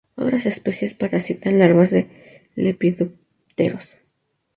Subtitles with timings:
[0.15, 2.07] Otras especies parasitan larvas de
[2.55, 3.93] lepidópteros.